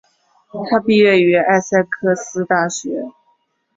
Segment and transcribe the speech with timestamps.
[0.67, 3.03] 他毕业于艾塞克斯大学。